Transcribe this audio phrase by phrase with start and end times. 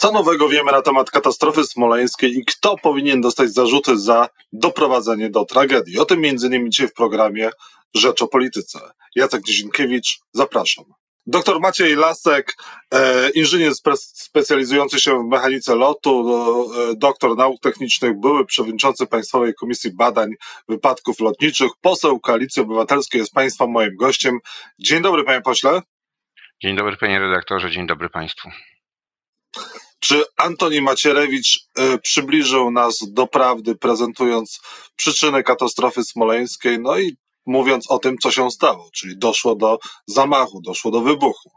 [0.00, 5.44] Co nowego wiemy na temat katastrofy smoleńskiej i kto powinien dostać zarzuty za doprowadzenie do
[5.44, 5.98] tragedii?
[5.98, 7.50] O tym innymi dzisiaj w programie
[7.94, 8.78] Rzecz o Polityce.
[9.14, 10.84] Jacek Dzienkiewicz, zapraszam.
[11.26, 12.56] Doktor Maciej Lasek,
[12.94, 16.40] e, inżynier specjalizujący się w mechanice lotu,
[16.90, 20.30] e, doktor nauk technicznych, były przewodniczący Państwowej Komisji Badań
[20.68, 24.38] Wypadków Lotniczych, poseł Koalicji Obywatelskiej jest Państwa moim gościem.
[24.78, 25.82] Dzień dobry, panie pośle.
[26.62, 28.48] Dzień dobry, panie redaktorze, dzień dobry państwu.
[30.00, 34.60] Czy Antoni Macierewicz e, przybliżył nas do prawdy, prezentując
[34.96, 40.60] przyczynę katastrofy smoleńskiej, no i mówiąc o tym, co się stało, czyli doszło do zamachu,
[40.60, 41.50] doszło do wybuchu?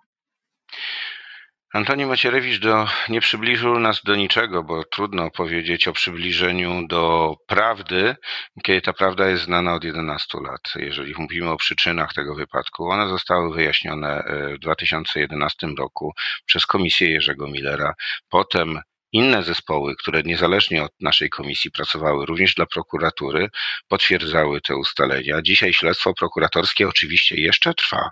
[1.73, 8.15] Antoni Macierewicz do, nie przybliżył nas do niczego, bo trudno powiedzieć o przybliżeniu do prawdy,
[8.63, 10.61] kiedy ta prawda jest znana od 11 lat.
[10.75, 16.13] Jeżeli mówimy o przyczynach tego wypadku, one zostały wyjaśnione e, w 2011 roku
[16.45, 17.93] przez komisję Jerzego Millera.
[18.29, 18.79] Potem
[19.11, 23.49] inne zespoły, które niezależnie od naszej komisji pracowały również dla prokuratury,
[23.87, 25.41] potwierdzały te ustalenia.
[25.41, 28.09] Dzisiaj śledztwo prokuratorskie oczywiście jeszcze trwa.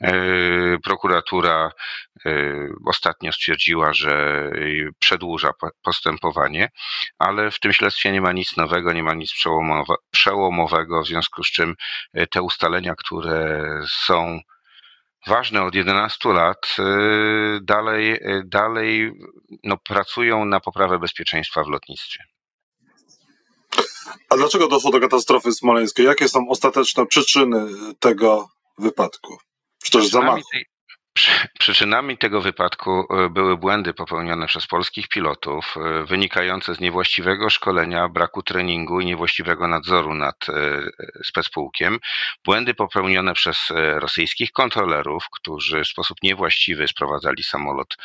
[0.00, 0.12] E,
[0.82, 1.70] prokuratura
[2.26, 2.30] e,
[2.86, 4.50] ostatnio stwierdziła, że
[4.98, 5.50] przedłuża
[5.82, 6.68] postępowanie,
[7.18, 9.34] ale w tym śledztwie nie ma nic nowego, nie ma nic
[10.10, 11.74] przełomowego, w związku z czym
[12.14, 14.40] e, te ustalenia, które są
[15.26, 19.12] ważne od 11 lat, y, dalej, y, dalej
[19.64, 22.24] no, pracują na poprawę bezpieczeństwa w lotnictwie.
[24.30, 26.06] A dlaczego doszło do katastrofy smoleńskiej?
[26.06, 27.66] Jakie są ostateczne przyczyny
[28.00, 29.36] tego wypadku?
[29.84, 30.42] Czy też zamachu?
[30.52, 30.64] Tej,
[31.58, 38.08] Przyczynami tego wypadku e, były błędy popełnione przez polskich pilotów, e, wynikające z niewłaściwego szkolenia,
[38.08, 40.52] braku treningu i niewłaściwego nadzoru nad e,
[41.24, 41.98] specpułkiem.
[42.44, 43.58] Błędy popełnione przez
[43.94, 47.96] rosyjskich kontrolerów, którzy w sposób niewłaściwy sprowadzali samolot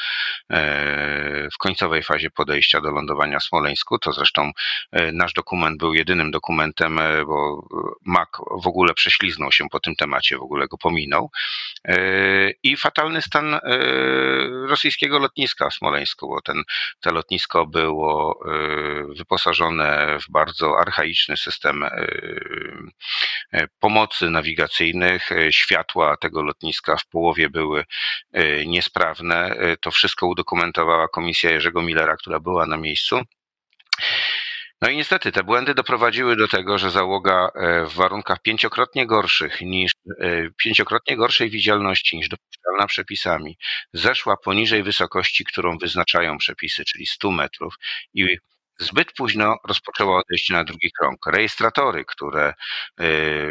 [1.54, 4.00] w końcowej fazie podejścia do lądowania w Smoleńsku.
[4.00, 4.52] To zresztą
[5.14, 7.68] nasz dokument był jedynym dokumentem, bo
[8.06, 11.32] MAK w ogóle prześliznął się po tym temacie, w ogóle go pominął.
[12.64, 13.60] I fatalnie fatalny stan e,
[14.68, 16.64] rosyjskiego lotniska w Smoleńsku, bo ten,
[17.00, 21.92] to lotnisko było e, wyposażone w bardzo archaiczny system e,
[23.80, 25.30] pomocy nawigacyjnych.
[25.52, 27.86] Światła tego lotniska w połowie były
[28.66, 29.56] niesprawne.
[29.82, 33.22] To wszystko udokumentowała komisja Jerzego Millera, która była na miejscu.
[34.82, 39.62] No i niestety te błędy doprowadziły do tego, że załoga e, w warunkach pięciokrotnie gorszych
[39.62, 43.58] niż e, pięciokrotnie gorszej widzialności niż dopuszczalna przepisami
[43.94, 47.76] zeszła poniżej wysokości, którą wyznaczają przepisy, czyli 100 metrów
[48.14, 48.38] i
[48.80, 51.18] zbyt późno rozpoczęła odejście na drugi krąg.
[51.28, 52.54] Rejestratory, które
[53.00, 53.06] e,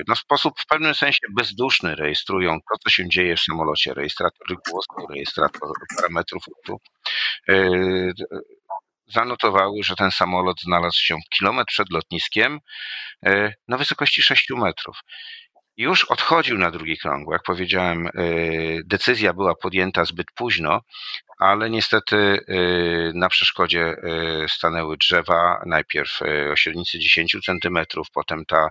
[0.09, 4.56] no, w sposób w pewnym sensie bezduszny rejestrują to, co się dzieje w samolocie, rejestratory
[4.71, 6.81] głosu, rejestrator parametrów lotu,
[9.08, 12.58] zanotowały, że ten samolot znalazł się kilometr przed lotniskiem
[13.26, 14.96] e, na wysokości 6 metrów.
[15.76, 18.10] Już odchodził na drugi krąg, jak powiedziałem, e,
[18.84, 20.80] decyzja była podjęta zbyt późno,
[21.38, 22.54] ale niestety e,
[23.14, 23.96] na przeszkodzie
[24.48, 26.20] stanęły drzewa, najpierw
[26.52, 28.69] o średnicy 10 centymetrów, potem ta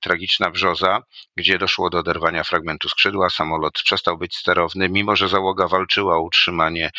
[0.00, 1.02] tragiczna brzoza,
[1.36, 6.20] gdzie doszło do oderwania fragmentu skrzydła, samolot przestał być sterowny, mimo że załoga walczyła o
[6.20, 6.90] utrzymanie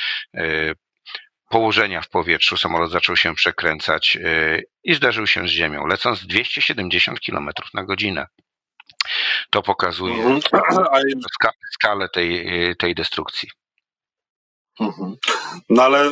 [1.49, 7.19] położenia w powietrzu samolot zaczął się przekręcać y, i zderzył się z ziemią, lecąc 270
[7.19, 8.27] km na godzinę.
[9.49, 10.39] To pokazuje mhm.
[11.73, 13.49] skalę tej, y, tej destrukcji.
[14.79, 15.15] Mhm.
[15.69, 16.11] No ale e,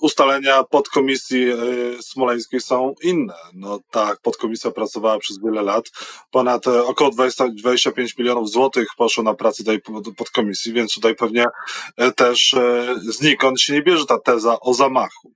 [0.00, 1.56] ustalenia podkomisji e,
[2.02, 3.34] smoleńskiej są inne.
[3.54, 5.90] No tak, podkomisja pracowała przez wiele lat.
[6.30, 9.80] Ponad e, około 20, 25 milionów złotych poszło na pracę tej
[10.16, 11.44] podkomisji, więc tutaj pewnie
[12.16, 12.54] też
[12.96, 15.32] znikąd się nie bierze ta teza o zamachu.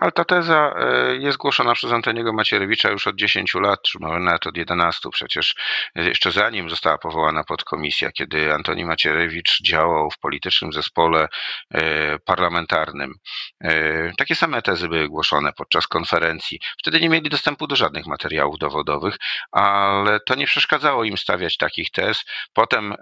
[0.00, 4.20] Ale ta teza e, jest głoszona przez Antoniego Macierewicza już od 10 lat, czy może
[4.20, 5.08] nawet od 11.
[5.12, 5.54] Przecież
[5.94, 11.28] jeszcze zanim została powołana podkomisja, kiedy Antoni Macierewicz działał w politycznym zespole
[11.74, 13.14] e, parlamentarnym.
[13.60, 16.60] E, takie same tezy były głoszone podczas konferencji.
[16.78, 19.16] Wtedy nie mieli dostępu do żadnych materiałów dowodowych,
[19.52, 22.24] ale to nie przeszkadzało im stawiać takich tez.
[22.52, 22.94] Potem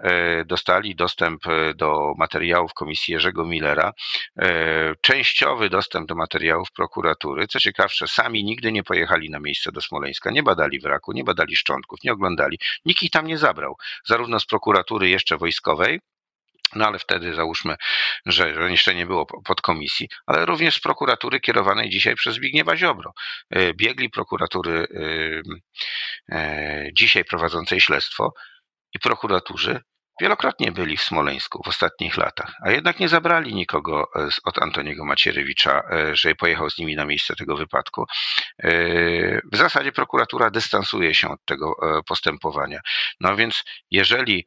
[0.45, 1.41] dostali dostęp
[1.75, 3.91] do materiałów komisji Jerzego Millera,
[5.01, 6.88] częściowy dostęp do materiałów prokuratury.
[7.49, 11.55] Co ciekawsze, sami nigdy nie pojechali na miejsce do Smoleńska, nie badali wraku, nie badali
[11.55, 12.59] szczątków, nie oglądali.
[12.85, 13.75] Nikt ich tam nie zabrał.
[14.05, 15.99] Zarówno z prokuratury jeszcze wojskowej,
[16.75, 17.75] no ale wtedy załóżmy,
[18.25, 23.13] że, że jeszcze nie było podkomisji, ale również z prokuratury kierowanej dzisiaj przez Zbigniewa Ziobro.
[23.49, 24.87] E, biegli prokuratury
[26.31, 28.33] e, e, dzisiaj prowadzącej śledztwo
[28.93, 29.79] i prokuratury
[30.21, 35.05] wielokrotnie byli w Smoleńsku w ostatnich latach, a jednak nie zabrali nikogo e, od Antoniego
[35.05, 38.05] Macierewicza, e, że pojechał z nimi na miejsce tego wypadku.
[38.59, 38.71] E,
[39.51, 41.75] w zasadzie prokuratura dystansuje się od tego
[42.07, 42.79] postępowania.
[43.19, 44.45] No więc jeżeli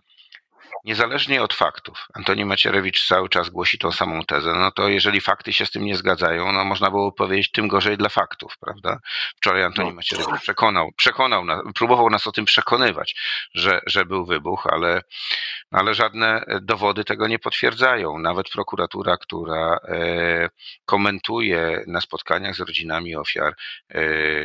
[0.85, 5.53] niezależnie od faktów, Antoni Macierewicz cały czas głosi tą samą tezę, no to jeżeli fakty
[5.53, 8.99] się z tym nie zgadzają, no można było powiedzieć tym gorzej dla faktów, prawda?
[9.37, 9.95] Wczoraj Antoni no.
[9.95, 13.15] Macierewicz przekonał, przekonał nas, próbował nas o tym przekonywać,
[13.55, 15.03] że, że był wybuch, ale,
[15.71, 18.19] ale żadne dowody tego nie potwierdzają.
[18.19, 20.49] Nawet prokuratura, która e,
[20.85, 23.55] komentuje na spotkaniach z rodzinami ofiar
[23.89, 24.03] e,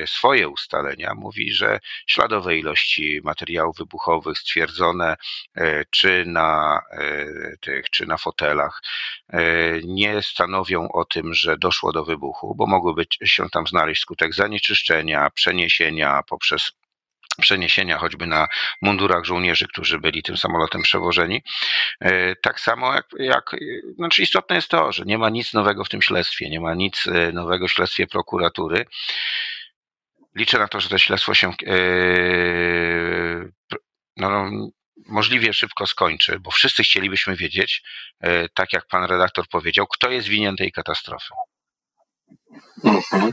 [0.08, 5.16] swoje ustalenia, mówi, że śladowe ilości materiałów wybuchowych stwierdzone
[5.56, 7.26] e, czy na e,
[7.62, 8.82] tych, czy na fotelach
[9.30, 9.42] e,
[9.84, 14.34] nie stanowią o tym, że doszło do wybuchu, bo mogły być się tam znaleźć skutek
[14.34, 16.72] zanieczyszczenia, przeniesienia poprzez
[17.42, 18.48] przeniesienia choćby na
[18.82, 21.44] mundurach żołnierzy, którzy byli tym samolotem przewożeni.
[22.00, 23.56] E, tak samo jak, jak
[23.96, 27.06] znaczy istotne jest to, że nie ma nic nowego w tym śledztwie, nie ma nic
[27.34, 28.86] nowego w śledztwie prokuratury.
[30.36, 31.54] Liczę na to, że to śledztwo się
[34.18, 34.50] no,
[35.18, 37.84] możliwie szybko skończy, bo wszyscy chcielibyśmy wiedzieć,
[38.20, 41.34] e, tak jak pan redaktor powiedział, kto jest winien tej katastrofy.
[42.84, 43.32] Mhm.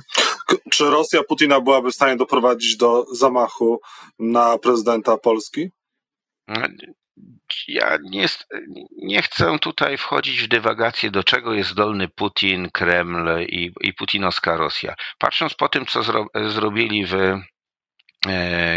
[0.70, 3.80] Czy Rosja Putina byłaby w stanie doprowadzić do zamachu
[4.18, 5.70] na prezydenta Polski?
[7.68, 8.26] Ja nie,
[9.02, 14.56] nie chcę tutaj wchodzić w dywagację, do czego jest zdolny Putin, Kreml i, i putinowska
[14.56, 14.94] Rosja.
[15.18, 17.42] Patrząc po tym, co zro, zrobili w E,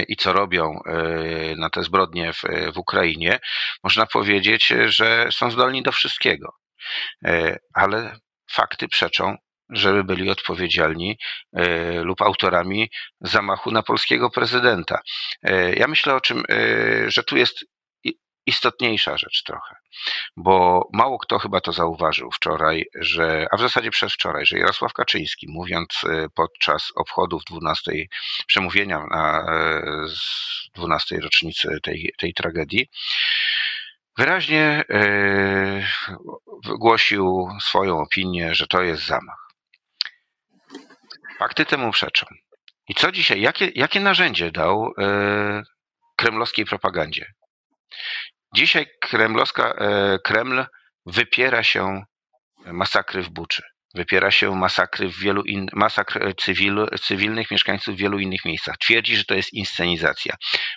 [0.07, 2.41] i co robią e, na te zbrodnie w,
[2.73, 3.39] w Ukrainie,
[3.83, 6.53] można powiedzieć, że są zdolni do wszystkiego.
[7.25, 8.19] E, ale
[8.51, 9.35] fakty przeczą,
[9.69, 11.17] żeby byli odpowiedzialni
[12.01, 12.89] lub autorami
[13.21, 14.99] zamachu na polskiego prezydenta.
[15.75, 16.43] Ja myślę o czym,
[17.07, 17.65] że tu jest
[18.47, 19.75] istotniejsza rzecz trochę,
[20.37, 24.93] bo mało kto chyba to zauważył wczoraj, że, a w zasadzie przez wczoraj, że Jarosław
[24.93, 27.91] Kaczyński, mówiąc e, podczas obchodów 12
[28.47, 29.45] przemówienia na
[30.75, 32.89] 12 e, rocznicy tej, tej tragedii,
[34.17, 35.87] wyraźnie e,
[36.65, 39.47] wygłosił swoją opinię, że to jest zamach.
[41.39, 42.25] Fakty temu przeczą.
[42.89, 44.93] I co dzisiaj, jakie, jakie narzędzie dał
[46.15, 47.33] kremlowskiej propagandzie?
[48.55, 50.65] Dzisiaj kremlowska, e, Kreml
[51.05, 52.03] wypiera się
[52.65, 53.63] masakry w Buczy.
[53.95, 58.77] Wypiera się masakry w wielu in, masakr cywil, cywilnych mieszkańców w wielu innych miejscach.
[58.77, 60.35] Twierdzi, że to jest inscenizacja.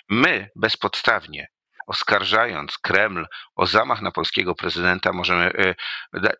[0.09, 1.47] My bezpodstawnie
[1.87, 3.25] oskarżając Kreml
[3.55, 5.75] o zamach na polskiego prezydenta, możemy, e,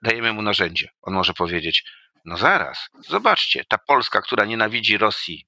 [0.01, 0.89] dajemy mu narzędzie.
[1.01, 1.83] On może powiedzieć,
[2.25, 5.45] no zaraz, zobaczcie, ta Polska, która nienawidzi Rosji,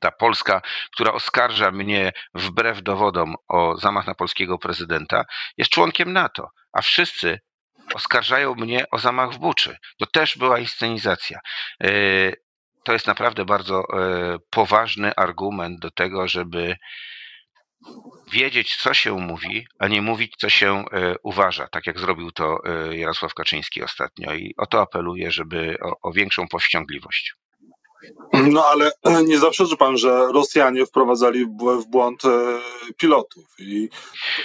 [0.00, 0.62] ta Polska,
[0.92, 5.24] która oskarża mnie wbrew dowodom o zamach na polskiego prezydenta,
[5.56, 7.40] jest członkiem NATO, a wszyscy
[7.94, 9.76] oskarżają mnie o zamach w Buczy.
[9.98, 11.38] To też była inscenizacja.
[11.84, 11.90] E,
[12.84, 16.76] to jest naprawdę bardzo e, poważny argument do tego, żeby
[18.32, 22.58] wiedzieć, co się mówi, a nie mówić, co się e, uważa, tak jak zrobił to
[22.90, 24.34] Jarosław Kaczyński ostatnio.
[24.34, 27.34] I o to apeluję, żeby o, o większą powściągliwość.
[28.32, 28.92] No ale
[29.30, 32.60] nie zaprzeczy pan, że Rosjanie wprowadzali w błąd e,
[32.96, 33.88] pilotów i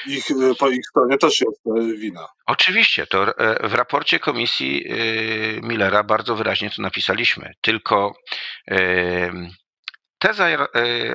[0.08, 0.26] ich,
[0.60, 2.28] po ich stronie też jest e, wina.
[2.46, 4.86] Oczywiście, to e, w raporcie komisji
[5.64, 7.54] Millera bardzo wyraźnie to napisaliśmy.
[7.62, 8.14] Tylko
[10.20, 10.48] teza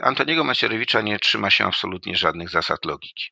[0.03, 3.29] Antoniego Macierewicza nie trzyma się absolutnie żadnych zasad logiki.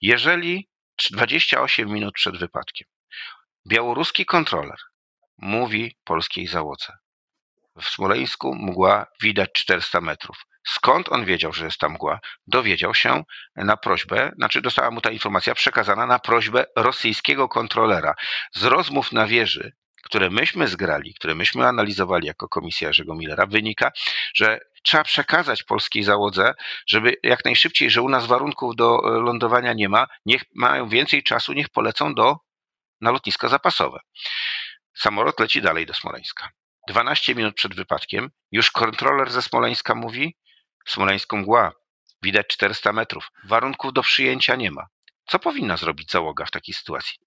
[0.00, 0.68] Jeżeli
[1.10, 2.88] 28 minut przed wypadkiem
[3.68, 4.78] białoruski kontroler
[5.38, 6.92] mówi polskiej załodze,
[7.82, 10.36] w Smoleńsku mgła widać 400 metrów.
[10.66, 12.20] Skąd on wiedział, że jest tam mgła?
[12.46, 13.24] Dowiedział się
[13.56, 18.14] na prośbę, znaczy dostała mu ta informacja przekazana na prośbę rosyjskiego kontrolera.
[18.54, 19.72] Z rozmów na wieży,
[20.04, 23.92] które myśmy zgrali, które myśmy analizowali jako komisja Jerzego Millera, wynika,
[24.34, 26.54] że trzeba przekazać polskiej załodze,
[26.86, 31.52] żeby jak najszybciej, że u nas warunków do lądowania nie ma, niech mają więcej czasu,
[31.52, 32.36] niech polecą do,
[33.00, 33.98] na lotniska zapasowe.
[34.94, 36.48] Samolot leci dalej do Smoleńska.
[36.88, 40.36] 12 minut przed wypadkiem już kontroler ze Smoleńska mówi:
[40.86, 41.72] Smoleńską mgła,
[42.22, 44.86] widać 400 metrów, warunków do przyjęcia nie ma.
[45.26, 47.18] Co powinna zrobić załoga w takiej sytuacji?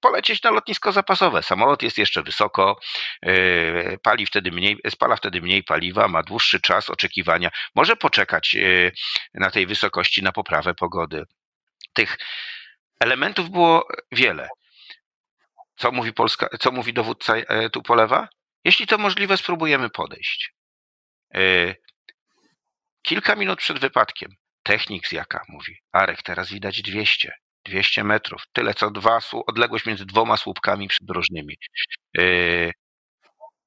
[0.00, 1.42] Polecieć na lotnisko zapasowe.
[1.42, 2.80] Samolot jest jeszcze wysoko,
[3.22, 7.50] yy, pali wtedy mniej, spala wtedy mniej paliwa, ma dłuższy czas oczekiwania.
[7.74, 8.92] Może poczekać yy,
[9.34, 11.24] na tej wysokości na poprawę pogody.
[11.92, 12.18] Tych
[13.00, 14.48] elementów było wiele.
[15.76, 18.28] Co mówi, Polska, co mówi dowódca yy, tu polewa?
[18.64, 20.54] Jeśli to możliwe, spróbujemy podejść.
[21.34, 21.74] E,
[23.02, 24.30] kilka minut przed wypadkiem
[24.64, 27.32] technik z Jaka mówi, Arek, teraz widać 200.
[27.64, 28.42] 200 metrów.
[28.52, 31.56] Tyle co dwa, odległość między dwoma słupkami przydrożnymi.
[32.14, 32.72] Yy,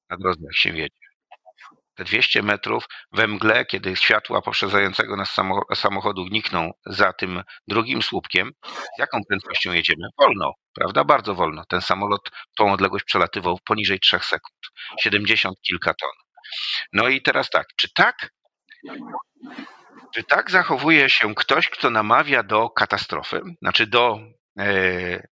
[0.09, 1.07] na drodze, jak się wiedzie.
[1.95, 5.35] Te 200 metrów we mgle, kiedy światła poprzedzającego nas
[5.75, 8.51] samochodu nikną za tym drugim słupkiem,
[8.95, 10.07] z jaką prędkością jedziemy?
[10.19, 11.03] Wolno, prawda?
[11.03, 11.65] Bardzo wolno.
[11.65, 14.57] Ten samolot tą odległość przelatywał poniżej 3 sekund.
[15.01, 16.11] 70 kilka ton.
[16.93, 18.29] No i teraz tak, czy tak
[20.13, 24.19] czy tak zachowuje się ktoś, kto namawia do katastrofy, znaczy do,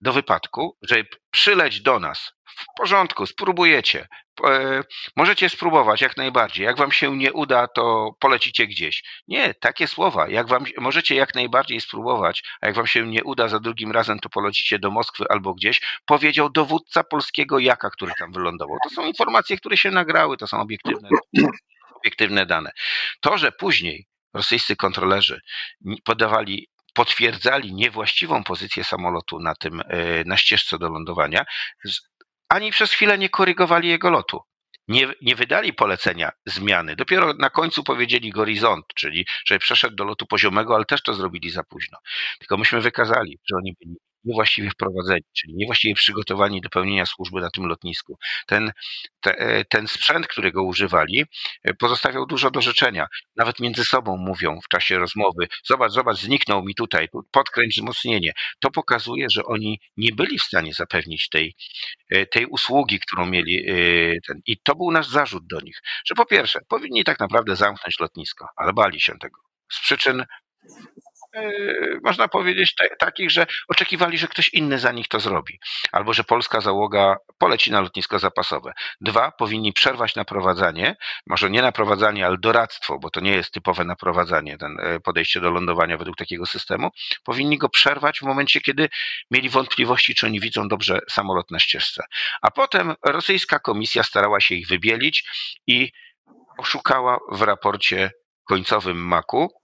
[0.01, 4.07] do wypadku, że przyleć do nas w porządku, spróbujecie.
[4.47, 4.83] E,
[5.15, 6.65] możecie spróbować jak najbardziej.
[6.65, 9.03] Jak wam się nie uda, to polecicie gdzieś.
[9.27, 10.29] Nie, takie słowa.
[10.29, 14.19] Jak wam, możecie jak najbardziej spróbować, a jak wam się nie uda za drugim razem,
[14.19, 18.77] to polecicie do Moskwy albo gdzieś, powiedział dowódca polskiego jaka, który tam wylądował.
[18.83, 21.09] To są informacje, które się nagrały, to są obiektywne,
[21.95, 22.71] obiektywne dane.
[23.21, 25.41] To, że później rosyjscy kontrolerzy
[26.03, 31.45] podawali potwierdzali niewłaściwą pozycję samolotu na tym, e, na ścieżce do lądowania,
[32.49, 34.39] ani przez chwilę nie korygowali jego lotu.
[34.87, 36.95] Nie, nie wydali polecenia zmiany.
[36.95, 41.49] Dopiero na końcu powiedzieli horyzont, czyli że przeszedł do lotu poziomego, ale też to zrobili
[41.49, 41.97] za późno.
[42.39, 47.49] Tylko myśmy wykazali, że oni byli niewłaściwie wprowadzeni, czyli niewłaściwie przygotowani do pełnienia służby na
[47.49, 48.17] tym lotnisku.
[48.47, 48.71] Ten,
[49.21, 51.25] te, e, ten sprzęt, którego używali,
[51.63, 53.07] e, pozostawiał dużo do życzenia.
[53.35, 58.31] Nawet między sobą mówią w czasie rozmowy: Zobacz, zobacz, zniknął mi tutaj, podkręć wzmocnienie.
[58.59, 61.55] To pokazuje, że oni nie byli w stanie zapewnić tej,
[62.09, 63.65] e, tej usługi, którą mieli.
[64.27, 64.41] Ten.
[64.45, 68.47] I to był nasz zarzut do nich, że po pierwsze, powinni tak naprawdę zamknąć lotnisko,
[68.55, 69.39] ale bali się tego.
[69.71, 70.25] Z przyczyn
[72.03, 75.59] można powiedzieć, takich, że oczekiwali, że ktoś inny za nich to zrobi,
[75.91, 78.73] albo że polska załoga poleci na lotnisko zapasowe.
[79.01, 80.95] Dwa, powinni przerwać naprowadzanie,
[81.27, 85.51] może nie naprowadzanie, ale doradztwo, bo to nie jest typowe naprowadzanie, ten e, podejście do
[85.51, 86.89] lądowania według takiego systemu.
[87.23, 88.89] Powinni go przerwać w momencie, kiedy
[89.31, 92.03] mieli wątpliwości, czy oni widzą dobrze samolot na ścieżce.
[92.41, 95.23] A potem rosyjska komisja starała się ich wybielić
[95.67, 95.91] i
[96.57, 98.11] oszukała w raporcie
[98.47, 99.60] końcowym Maku,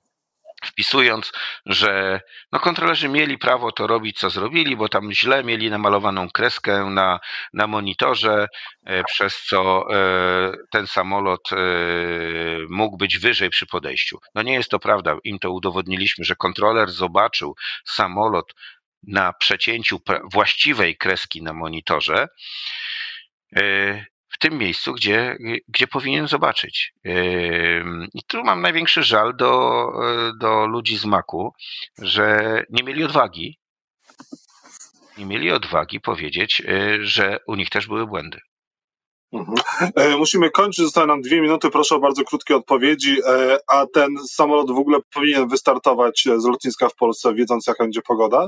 [0.66, 1.32] wpisując,
[1.66, 2.22] że
[2.52, 7.20] no kontrolerzy mieli prawo to robić, co zrobili, bo tam źle mieli namalowaną kreskę na,
[7.54, 8.48] na monitorze,
[8.86, 11.58] e, przez co e, ten samolot e,
[12.70, 14.18] mógł być wyżej przy podejściu.
[14.36, 15.18] No nie jest to prawda.
[15.24, 18.54] Im to udowodniliśmy, że kontroler zobaczył samolot
[19.04, 22.28] na przecięciu właściwej kreski na monitorze
[24.38, 26.94] w tym miejscu, gdzie, gdzie powinien zobaczyć.
[28.14, 29.92] I tu mam największy żal do,
[30.40, 31.54] do ludzi z Maku,
[31.98, 33.60] że nie mieli odwagi,
[35.18, 38.40] nie mieli odwagi powiedzieć, e, że u nich też były błędy.
[39.34, 39.58] Mhm.
[39.96, 43.18] E, musimy kończyć, zostały nam dwie minuty, proszę o bardzo krótkie odpowiedzi.
[43.28, 48.02] E, a ten samolot w ogóle powinien wystartować z lotniska w Polsce, wiedząc jaka będzie
[48.02, 48.48] pogoda?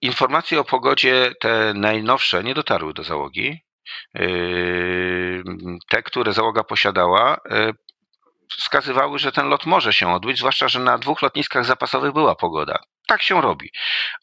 [0.00, 3.60] Informacje o pogodzie, te najnowsze, nie dotarły do załogi.
[4.14, 5.42] Yy,
[5.88, 7.72] te, które załoga posiadała, yy,
[8.58, 12.78] wskazywały, że ten lot może się odbyć, zwłaszcza, że na dwóch lotniskach zapasowych była pogoda.
[13.06, 13.70] Tak się robi.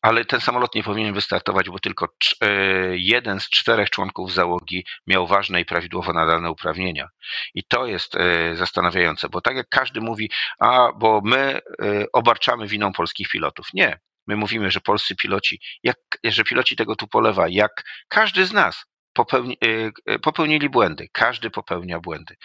[0.02, 2.08] Ale ten samolot nie powinien wystartować, bo tylko
[2.42, 7.08] yy, jeden z czterech członków załogi miał ważne i prawidłowo nadane uprawnienia.
[7.56, 8.14] I to jest
[8.54, 11.60] zastanawiające, bo tak jak każdy mówi, a bo my
[12.14, 13.68] obarczamy winą polskich pilotów.
[13.74, 14.00] Nie.
[14.28, 18.86] My mówimy, że polscy piloci, jak, że piloci tego tu polewa, jak każdy z nas,
[19.14, 21.08] popełni, y, y, popełnili błędy.
[21.12, 22.36] Każdy popełnia błędy.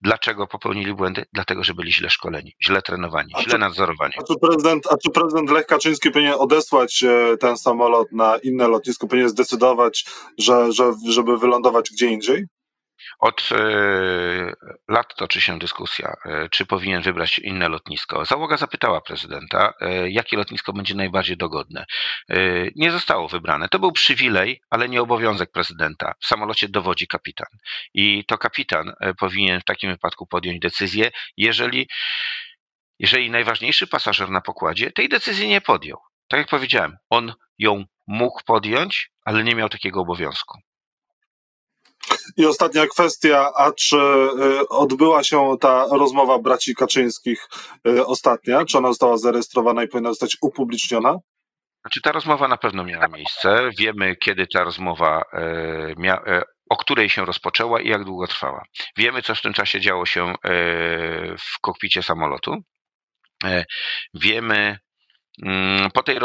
[0.00, 1.24] Dlaczego popełnili błędy?
[1.32, 4.12] Dlatego, że byli źle szkoleni, źle trenowani, a źle czy, nadzorowani.
[4.18, 8.68] A czy, prezydent, a czy prezydent Lech Kaczyński powinien odesłać e, ten samolot na inne
[8.68, 10.04] lotnisko, powinien zdecydować,
[10.38, 12.44] że, że, żeby wylądować gdzie indziej?
[13.18, 13.58] Od e,
[14.88, 18.24] lat toczy się dyskusja, e, czy powinien wybrać inne lotnisko.
[18.24, 21.84] Załoga zapytała prezydenta, e, jakie lotnisko będzie najbardziej dogodne.
[22.76, 23.68] Nie zostało wybrane.
[23.68, 26.14] To był przywilej, ale nie obowiązek prezydenta.
[26.20, 27.48] W samolocie dowodzi kapitan.
[27.94, 31.88] I to kapitan powinien w takim wypadku podjąć decyzję, jeżeli,
[32.98, 35.98] jeżeli najważniejszy pasażer na pokładzie tej decyzji nie podjął.
[36.28, 40.58] Tak jak powiedziałem, on ją mógł podjąć, ale nie miał takiego obowiązku.
[42.36, 47.48] I ostatnia kwestia, a czy y, odbyła się ta rozmowa braci Kaczyńskich
[47.88, 48.64] y, ostatnia?
[48.64, 51.16] Czy ona została zarejestrowana i powinna zostać upubliczniona?
[51.80, 53.70] Znaczy ta rozmowa na pewno miała miejsce.
[53.78, 56.22] Wiemy, kiedy ta rozmowa y, mia,
[56.70, 58.64] o której się rozpoczęła i jak długo trwała.
[58.96, 60.34] Wiemy, co w tym czasie działo się
[61.38, 62.56] w kokpicie samolotu.
[64.14, 64.78] Wiemy,
[65.94, 66.20] po tej, e,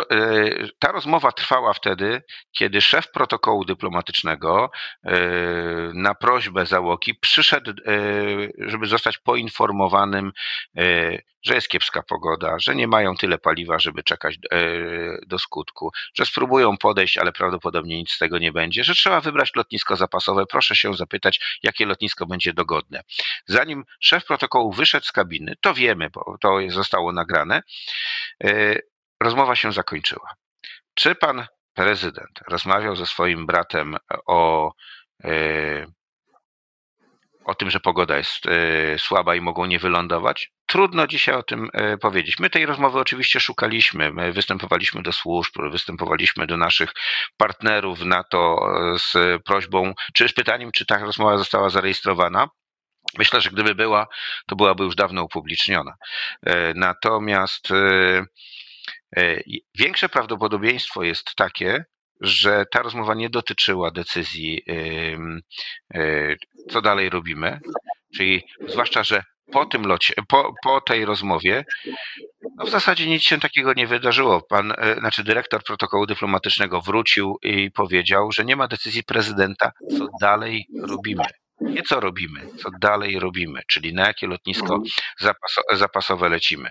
[0.79, 4.71] ta rozmowa trwała wtedy, kiedy szef protokołu dyplomatycznego
[5.03, 5.11] e,
[5.93, 7.93] na prośbę załogi przyszedł, e,
[8.57, 10.31] żeby zostać poinformowanym,
[11.43, 14.37] że jest kiepska pogoda, że nie mają tyle paliwa, żeby czekać
[15.27, 19.51] do skutku, że spróbują podejść, ale prawdopodobnie nic z tego nie będzie, że trzeba wybrać
[19.55, 20.45] lotnisko zapasowe.
[20.45, 23.01] Proszę się zapytać, jakie lotnisko będzie dogodne.
[23.45, 27.61] Zanim szef protokołu wyszedł z kabiny, to wiemy, bo to zostało nagrane,
[29.23, 30.33] rozmowa się zakończyła.
[30.95, 34.71] Czy pan prezydent rozmawiał ze swoim bratem o,
[35.23, 35.85] e,
[37.45, 40.51] o tym, że pogoda jest e, słaba i mogą nie wylądować?
[40.65, 42.39] Trudno dzisiaj o tym e, powiedzieć.
[42.39, 44.13] My tej rozmowy oczywiście szukaliśmy.
[44.13, 46.91] My występowaliśmy do służb, występowaliśmy do naszych
[47.37, 52.47] partnerów NATO z prośbą, czy z pytaniem, czy ta rozmowa została zarejestrowana.
[53.17, 54.07] Myślę, że gdyby była,
[54.47, 55.93] to byłaby już dawno upubliczniona.
[56.75, 57.69] Natomiast
[59.79, 61.85] większe prawdopodobieństwo jest takie,
[62.21, 64.61] że ta rozmowa nie dotyczyła decyzji,
[65.95, 66.35] e,
[66.69, 67.59] co dalej robimy.
[68.15, 71.65] Czyli zwłaszcza, że po tym locie, po, po tej rozmowie,
[72.57, 74.41] no w zasadzie nic się takiego nie wydarzyło.
[74.49, 80.07] Pan, e, znaczy dyrektor protokołu dyplomatycznego wrócił i powiedział, że nie ma decyzji prezydenta, co
[80.21, 81.23] dalej robimy.
[81.63, 84.81] Nie co robimy, co dalej robimy, czyli na jakie lotnisko
[85.71, 86.69] zapasowe lecimy.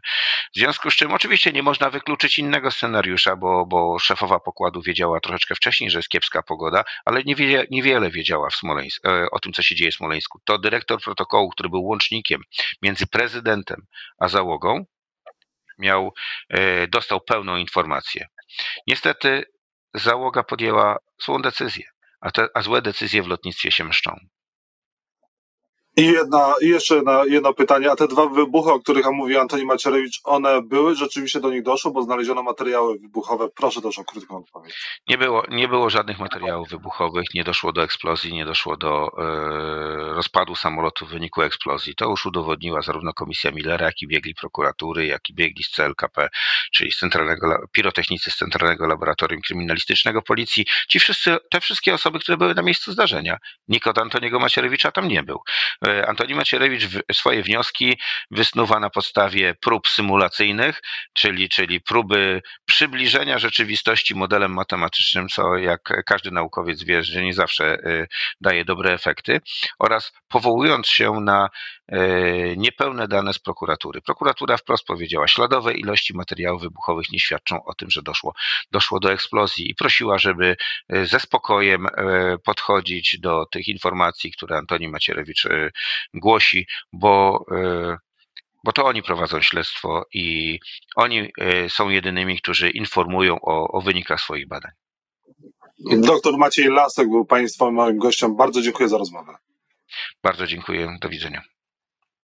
[0.54, 5.20] W związku z czym oczywiście nie można wykluczyć innego scenariusza, bo, bo szefowa pokładu wiedziała
[5.20, 9.52] troszeczkę wcześniej, że jest kiepska pogoda, ale niewiele, niewiele wiedziała w Smoleńsku, e, o tym,
[9.52, 10.40] co się dzieje w Smoleńsku.
[10.44, 12.42] To dyrektor protokołu, który był łącznikiem
[12.82, 13.86] między prezydentem
[14.18, 14.84] a załogą,
[15.78, 16.14] miał,
[16.48, 18.26] e, dostał pełną informację.
[18.86, 19.44] Niestety
[19.94, 21.84] załoga podjęła złą decyzję,
[22.20, 24.16] a, te, a złe decyzje w lotnictwie się mszczą.
[25.96, 30.20] I, jedna, jeszcze jedna, jedno pytanie, a te dwa wybuchy, o których mówi Antoni Macierewicz,
[30.24, 30.94] one były?
[30.94, 33.48] Rzeczywiście do nich doszło, bo znaleziono materiały wybuchowe.
[33.56, 34.74] Proszę też o krótką odpowiedź.
[35.08, 40.14] Nie było, nie było żadnych materiałów wybuchowych, nie doszło do eksplozji, nie doszło do e,
[40.14, 41.94] rozpadu samolotu w wyniku eksplozji.
[41.94, 46.28] To już udowodniła zarówno komisja Millera, jak i biegli prokuratury, jak i biegli z CLKP,
[46.72, 50.66] czyli z centralnego, pirotechnicy z Centralnego Laboratorium Kryminalistycznego Policji.
[50.88, 53.36] Ci wszyscy, te wszystkie osoby, które były na miejscu zdarzenia.
[53.68, 55.40] Nikt od Antoniego Macierewicza tam nie był.
[55.86, 57.98] E, Antoni Macierewicz swoje wnioski
[58.30, 60.80] wysnuwa na podstawie prób symulacyjnych,
[61.12, 67.64] czyli, czyli próby przybliżenia rzeczywistości modelem matematycznym, co jak każdy naukowiec wie, że nie zawsze
[67.64, 68.06] e,
[68.40, 69.40] daje dobre efekty,
[69.78, 71.48] oraz powołując się na
[72.56, 74.00] niepełne dane z prokuratury.
[74.00, 78.34] Prokuratura wprost powiedziała, śladowe ilości materiałów wybuchowych nie świadczą o tym, że doszło,
[78.70, 80.56] doszło do eksplozji i prosiła, żeby
[81.02, 81.86] ze spokojem
[82.44, 85.46] podchodzić do tych informacji, które Antoni Macierewicz
[86.14, 87.96] głosi, bo, e,
[88.64, 90.58] bo to oni prowadzą śledztwo i
[90.96, 94.72] oni e, są jedynymi, którzy informują o, o wynikach swoich badań.
[95.98, 98.36] Doktor Maciej Lasek był Państwa moim gościem.
[98.36, 99.36] Bardzo dziękuję za rozmowę.
[100.22, 100.96] Bardzo dziękuję.
[101.00, 101.42] Do widzenia.